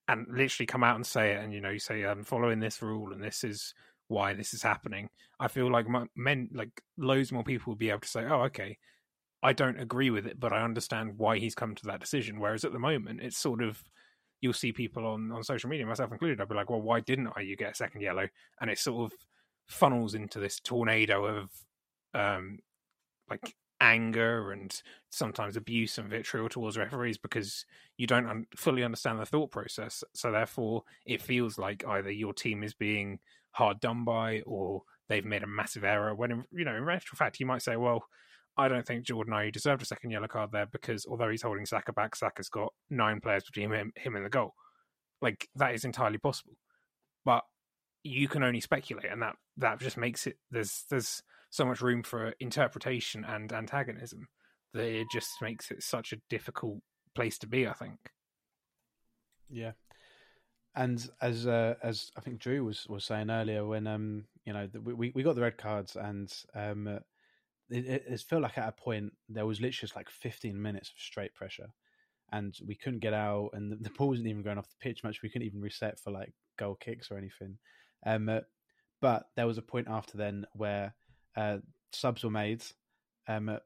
[0.08, 2.82] and literally come out and say it, and you know, you say, "I'm following this
[2.82, 3.74] rule, and this is
[4.08, 5.08] why this is happening."
[5.38, 8.76] I feel like men, like loads more people would be able to say, "Oh, okay."
[9.40, 12.40] I don't agree with it, but I understand why he's come to that decision.
[12.40, 13.84] Whereas at the moment, it's sort of
[14.40, 16.40] you'll see people on, on social media, myself included.
[16.40, 17.42] I'll be like, well, why didn't I?
[17.42, 18.28] You get a second yellow,
[18.60, 19.18] and it's sort of
[19.68, 21.50] funnels into this tornado of
[22.14, 22.58] um,
[23.30, 27.64] like anger and sometimes abuse and vitriol towards referees because
[27.96, 30.02] you don't un- fully understand the thought process.
[30.14, 33.20] So therefore, it feels like either your team is being
[33.52, 36.14] hard done by or they've made a massive error.
[36.14, 38.04] When you know, in actual fact, you might say, "Well,
[38.56, 41.64] I don't think Jordan Ayew deserved a second yellow card there because although he's holding
[41.64, 44.54] Saka back, Saka's got nine players between him, him and the goal.
[45.22, 46.56] Like that is entirely possible.
[47.24, 47.44] But
[48.02, 52.02] you can only speculate, and that that just makes it there's there's so much room
[52.02, 54.28] for interpretation and antagonism
[54.74, 56.78] that it just makes it such a difficult
[57.14, 57.66] place to be.
[57.66, 57.98] I think.
[59.50, 59.72] Yeah,
[60.74, 64.68] and as uh, as I think Drew was was saying earlier, when um you know
[64.82, 67.00] we we got the red cards and um
[67.70, 70.94] it, it felt like at a point there was literally just like 15 minutes of
[70.98, 71.68] straight pressure
[72.32, 75.04] and we couldn't get out and the, the ball wasn't even going off the pitch
[75.04, 77.58] much we couldn't even reset for like goal kicks or anything
[78.04, 78.40] um, uh,
[79.00, 80.94] but there was a point after then where
[81.36, 81.58] uh,
[81.92, 82.62] subs were made.
[83.26, 83.58] Um, uh,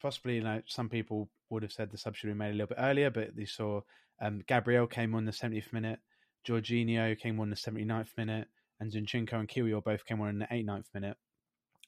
[0.00, 2.68] possibly, you know, some people would have said the subs should be made a little
[2.68, 3.80] bit earlier, but they saw
[4.20, 6.00] um, Gabriel came on the 70th minute,
[6.46, 8.48] Jorginho came on the 79th minute,
[8.80, 11.16] and Zinchenko and Kiwior both came on in the 89th minute.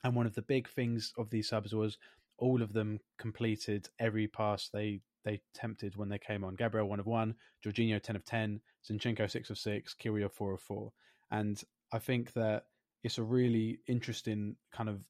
[0.02, 1.98] And one of the big things of these subs was
[2.38, 6.54] all of them completed every pass they they attempted when they came on.
[6.54, 10.62] Gabriel one of one, Jorginho ten of ten, Zinchenko six of six, Kiwior four of
[10.62, 10.92] four.
[11.30, 12.64] And I think that
[13.02, 15.02] it's a really interesting kind of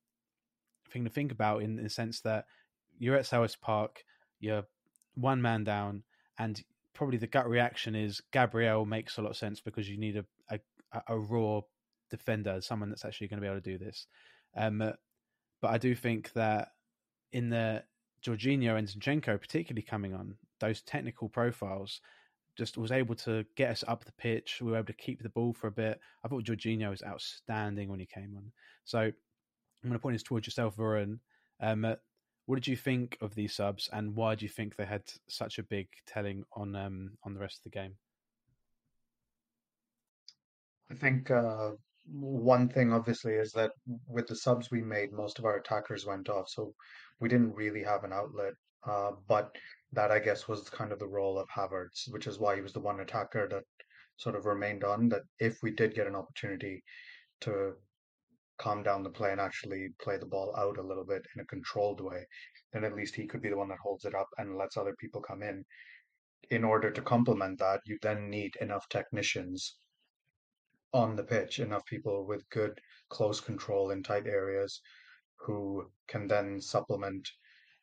[0.91, 2.47] thing to think about in, in the sense that
[2.99, 4.05] you're at Selhurst Park,
[4.39, 4.65] you're
[5.15, 6.03] one man down,
[6.39, 6.63] and
[6.95, 10.25] probably the gut reaction is Gabriel makes a lot of sense because you need a
[10.93, 11.61] a, a raw
[12.11, 14.07] defender, someone that's actually going to be able to do this.
[14.57, 14.79] Um,
[15.61, 16.69] but I do think that
[17.33, 17.85] in the
[18.25, 22.01] Jorginho and Zinchenko, particularly coming on, those technical profiles
[22.61, 24.59] just was able to get us up the pitch.
[24.61, 25.99] We were able to keep the ball for a bit.
[26.23, 28.53] I thought Jorginho was outstanding when he came on.
[28.85, 29.15] So I'm
[29.83, 31.21] going to point this towards yourself, Varun.
[31.63, 31.97] Um,
[32.45, 35.59] what did you think of these subs, and why do you think they had such
[35.59, 37.95] a big telling on um, on the rest of the game?
[40.91, 41.71] I think uh,
[42.13, 43.71] one thing obviously is that
[44.07, 46.75] with the subs we made, most of our attackers went off, so
[47.21, 48.53] we didn't really have an outlet.
[48.87, 49.55] Uh, but
[49.93, 52.73] that I guess was kind of the role of Havertz, which is why he was
[52.73, 53.65] the one attacker that
[54.17, 55.09] sort of remained on.
[55.09, 56.83] That if we did get an opportunity
[57.43, 57.75] to
[58.59, 61.47] calm down the play and actually play the ball out a little bit in a
[61.47, 62.27] controlled way,
[62.73, 64.95] then at least he could be the one that holds it up and lets other
[65.01, 65.65] people come in.
[66.51, 69.79] In order to complement that, you then need enough technicians
[70.93, 74.81] on the pitch, enough people with good close control in tight areas
[75.37, 77.29] who can then supplement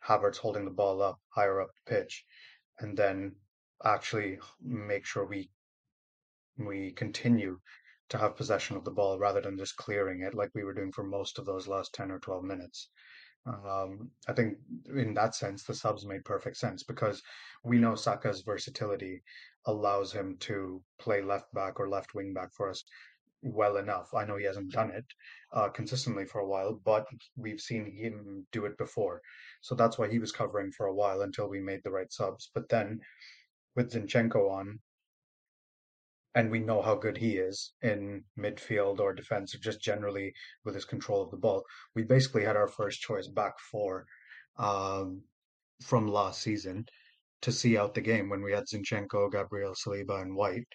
[0.07, 2.25] Havertz holding the ball up higher up the pitch,
[2.79, 3.35] and then
[3.83, 5.49] actually make sure we
[6.57, 7.59] we continue
[8.09, 10.91] to have possession of the ball rather than just clearing it like we were doing
[10.91, 12.89] for most of those last 10 or 12 minutes.
[13.45, 14.57] Um, I think
[14.95, 17.21] in that sense, the subs made perfect sense because
[17.63, 19.23] we know Saka's versatility
[19.65, 22.83] allows him to play left back or left wing back for us
[23.41, 24.13] well enough.
[24.13, 25.05] I know he hasn't done it
[25.53, 29.21] uh, consistently for a while, but we've seen him do it before.
[29.61, 32.49] So that's why he was covering for a while until we made the right subs.
[32.53, 32.99] But then
[33.75, 34.79] with Zinchenko on,
[36.35, 40.75] and we know how good he is in midfield or defense, or just generally with
[40.75, 41.63] his control of the ball.
[41.95, 44.05] We basically had our first choice back four
[44.59, 45.23] um,
[45.81, 46.85] from last season
[47.41, 50.67] to see out the game when we had Zinchenko, Gabriel Saliba, and White.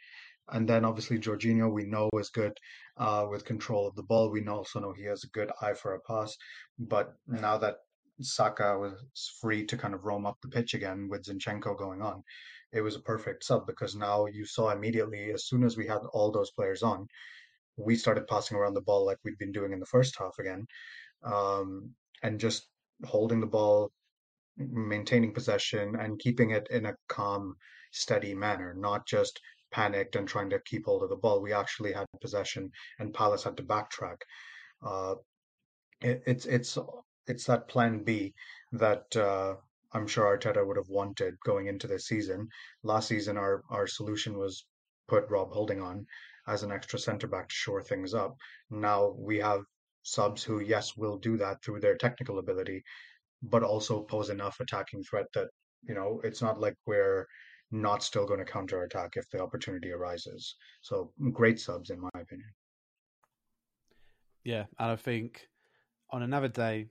[0.52, 2.56] And then obviously Jorginho, we know is good
[2.98, 4.30] uh, with control of the ball.
[4.30, 6.36] We also know he has a good eye for a pass.
[6.78, 7.76] But now that
[8.20, 12.22] Saka was free to kind of roam up the pitch again with Zinchenko going on,
[12.72, 16.00] it was a perfect sub because now you saw immediately as soon as we had
[16.12, 17.06] all those players on,
[17.76, 20.66] we started passing around the ball like we'd been doing in the first half again,
[21.22, 21.90] um,
[22.22, 22.68] and just
[23.04, 23.90] holding the ball,
[24.56, 27.56] maintaining possession, and keeping it in a calm,
[27.92, 29.40] steady manner, not just
[29.72, 31.42] panicked and trying to keep hold of the ball.
[31.42, 34.18] We actually had possession, and Palace had to backtrack.
[34.84, 35.14] Uh,
[36.00, 36.78] it, it's it's
[37.26, 38.34] it's that plan B
[38.72, 39.54] that uh,
[39.92, 42.48] I'm sure Arteta would have wanted going into this season.
[42.82, 44.64] Last season, our our solution was
[45.08, 46.06] put Rob Holding on
[46.46, 48.36] as an extra centre back to shore things up.
[48.70, 49.62] Now we have
[50.02, 52.82] subs who, yes, will do that through their technical ability,
[53.42, 55.48] but also pose enough attacking threat that
[55.82, 57.26] you know it's not like we're
[57.72, 60.56] not still going to counter attack if the opportunity arises.
[60.82, 62.48] So great subs, in my opinion.
[64.44, 65.48] Yeah, and I think
[66.10, 66.86] on another day,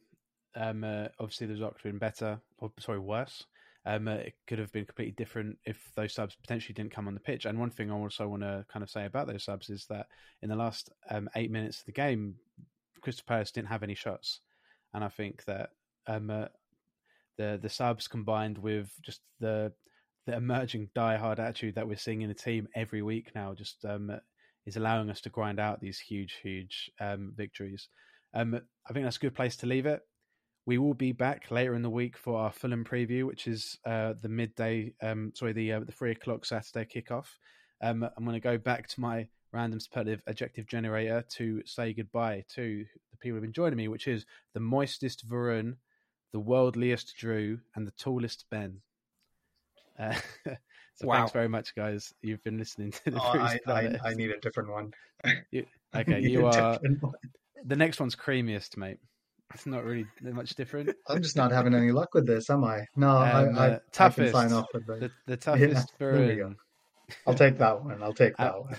[0.55, 3.45] um, uh, obviously the result could have been better, or sorry, worse.
[3.85, 7.13] Um, uh, it could have been completely different if those subs potentially didn't come on
[7.13, 7.45] the pitch.
[7.45, 10.07] And one thing I also want to kind of say about those subs is that
[10.41, 12.35] in the last um, eight minutes of the game,
[13.01, 14.41] Crystal Palace didn't have any shots,
[14.93, 15.71] and I think that
[16.07, 16.45] um, uh,
[17.37, 19.73] the the subs combined with just the
[20.25, 24.11] the emerging die-hard attitude that we're seeing in the team every week now just um,
[24.65, 27.87] is allowing us to grind out these huge, huge um, victories.
[28.33, 30.01] Um, I think that's a good place to leave it.
[30.65, 34.13] We will be back later in the week for our Fulham preview, which is uh,
[34.21, 37.25] the midday, um, sorry, the uh, the three o'clock Saturday kickoff.
[37.81, 42.45] Um, I'm going to go back to my random superlative adjective generator to say goodbye
[42.53, 45.77] to the people who've been joining me, which is the moistest Varun,
[46.31, 48.81] the worldliest Drew, and the tallest Ben.
[49.99, 50.13] Uh,
[50.95, 51.17] so Wow.
[51.17, 52.13] thanks very much, guys.
[52.21, 54.93] You've been listening to the Oh, I, I, I need a different one.
[55.51, 56.79] You- okay, you are
[57.65, 58.97] the next one's creamiest, mate.
[59.53, 60.89] It's not really much different.
[61.09, 62.85] I'm just not having any luck with this, am I?
[62.95, 64.31] No, Um, I, I, uh, I toughest.
[64.33, 64.87] sign off with.
[64.87, 66.41] The, the toughest there we
[67.27, 68.01] I'll take that one.
[68.01, 68.75] I'll take that Uh, one.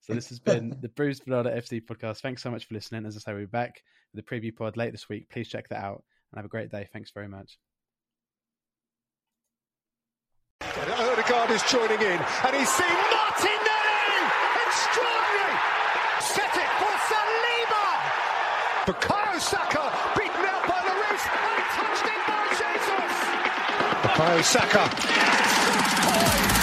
[0.00, 2.20] so this has been the Bruised Banana FC podcast.
[2.20, 3.06] Thanks so much for listening.
[3.06, 3.80] As I say, we'll be back
[4.12, 5.30] with the preview pod late this week.
[5.30, 6.02] Please check that out
[6.32, 6.88] and have a great day.
[6.92, 7.56] Thanks very much.
[10.60, 10.90] And
[11.44, 14.16] Odegaard is joining in, and he's seen Martinelli!
[14.64, 15.56] Extraordinary!
[16.20, 17.86] Set it for Saliba!
[18.86, 23.14] Bukayo Saka beaten out by Lloris and touched in by Jesus!
[24.02, 24.88] Bukayo Saka
[26.08, 26.53] oh,